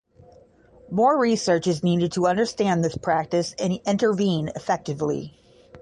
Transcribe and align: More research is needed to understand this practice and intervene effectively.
More 0.89 1.15
research 1.19 1.67
is 1.67 1.83
needed 1.83 2.11
to 2.13 2.25
understand 2.25 2.83
this 2.83 2.97
practice 2.97 3.53
and 3.59 3.79
intervene 3.85 4.47
effectively. 4.55 5.39